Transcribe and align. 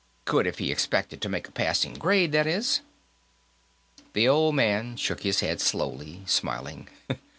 "Could 0.25 0.47
if 0.47 0.57
he 0.57 0.71
expected 0.71 1.21
to 1.21 1.29
make 1.29 1.47
a 1.47 1.51
passing 1.51 1.93
grade, 1.93 2.31
that 2.31 2.47
is." 2.47 2.81
The 4.13 4.27
old 4.27 4.55
man 4.55 4.97
shook 4.97 5.21
his 5.21 5.41
head 5.41 5.61
slowly, 5.61 6.23
smiling. 6.25 6.87